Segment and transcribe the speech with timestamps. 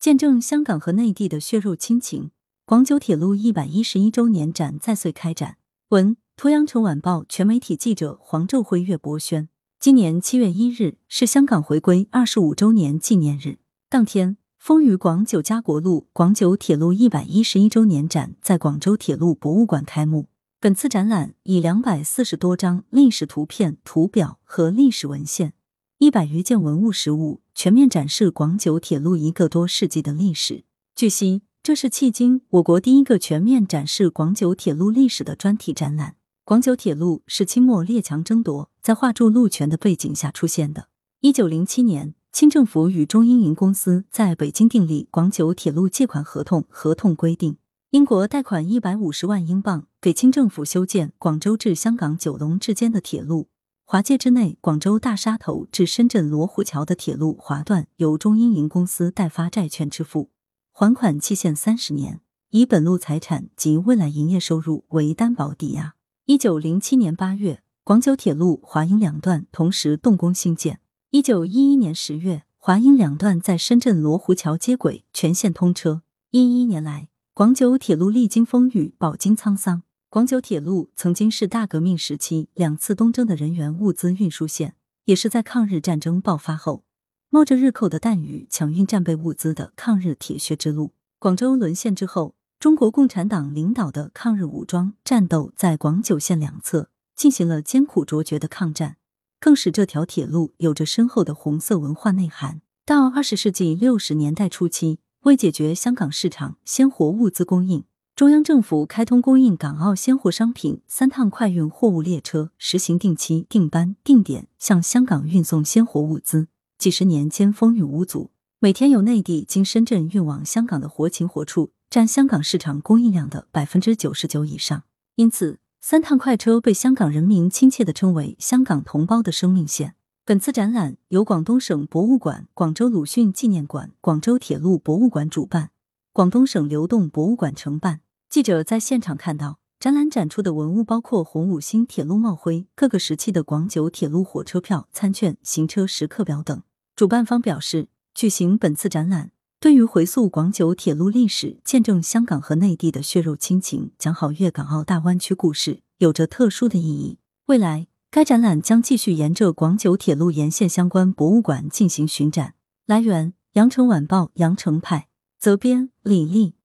[0.00, 2.30] 见证香港和内地的血肉亲情。
[2.64, 5.56] 广九铁路一百一十一周年展再岁开展。
[5.88, 9.48] 文：图阳城晚报全媒体记者黄昼辉、岳博轩。
[9.80, 13.58] 今年七月一日是香港回归二十五周年纪念日。
[13.88, 20.28] 当天，风雨广九家国路广九铁路一百一十一周年展在广州铁路博物馆开幕。
[20.60, 25.54] 本次展览以两百四十多张历史图片、图表和历史文献，
[26.00, 30.64] 一百余件文物实物，全面展示广九铁路一个多世纪的历史。
[30.94, 31.42] 据悉。
[31.60, 36.14] 这是迄今我国第一个全面展示广九铁路历史的专题展览。
[36.44, 40.88] 广九铁路是清末列强争夺，在划筑路权的背景下出现的。
[41.20, 47.56] 一九零七年，清政府与中英银公司在北京订立广九铁路借款合同，合同规定，
[47.90, 53.48] 英国贷款一百五十万英镑给清政府修建广州至香港九龙之间的铁路，
[53.90, 60.28] 华界之内广州大沙头至深圳罗湖桥的铁路华段由中英银公司代发债券支付。
[60.72, 62.20] 还款期限三十年，
[62.50, 65.94] 以本路财产及未来营业收入为担保抵押。
[66.26, 70.80] 一九零七年八月，广九铁路华英两段同时动工兴建。
[71.08, 76.02] 一九一一年十月，华英两段在深圳罗湖桥接轨，全线通车。
[76.30, 79.84] 一一年来，广九铁路历经风雨，饱经沧桑。
[80.10, 86.82] 广九铁路曾经是大革命时期两次东征的人员物资运输线，也是在抗日战争爆发后。
[87.28, 90.94] 冒着日寇的弹雨抢运战备物资的抗日铁血之路。
[91.18, 98.96] 广州沦陷之后，中国共产党领导的抗日武装战斗在广九线两侧进行了艰苦卓绝的抗战，
[99.38, 102.62] 更使这条铁路有着深厚的红色文化内涵。
[102.86, 107.84] 到二十世纪六十年代初期，为解决香港市场鲜活物资供应，
[108.18, 116.48] 中央政府开通供应港澳鲜活商品三趟快运货物列车，实行定期、定班、定点向香港运送鲜活物资。
[116.78, 124.82] 几十年间风雨无阻，每天有内地经深圳运往香港的活禽活畜，占香港市场供应量的百分之九十九以上。
[125.14, 129.94] 因此，三趟快车被香港人民亲切地称为“香港同胞的生命线”。
[130.26, 135.70] 本次展览由广东省博物馆、广州鲁迅纪念馆、广州铁路博物馆主办，
[136.12, 138.00] 广东省流动博物馆承办。
[138.30, 146.62] 记者在现场看到，展览展出的文物包括红五星铁路帽徽、各个时期的广九铁路火车票、餐券、行车时刻表等。
[146.94, 157.16] 主办方表示，举行本次展览，对于回溯广九铁路历史、见证香港和内地的血肉亲情、讲好粤港澳大湾区故事，有着特殊的意义。
[157.46, 162.52] 未来，该展览将继续沿着广九铁路沿线相关博物馆进行巡展。
[162.84, 165.08] 来源：羊城晚报羊城派，
[165.38, 166.57] 责编：李丽。